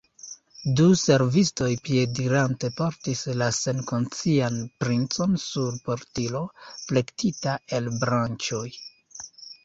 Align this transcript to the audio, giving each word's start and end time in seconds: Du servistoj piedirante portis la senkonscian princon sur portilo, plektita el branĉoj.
Du 0.77 0.85
servistoj 0.99 1.65
piedirante 1.87 2.69
portis 2.79 3.19
la 3.41 3.49
senkonscian 3.57 4.57
princon 4.85 5.35
sur 5.43 5.77
portilo, 5.89 6.41
plektita 6.93 7.53
el 7.81 7.91
branĉoj. 8.05 8.65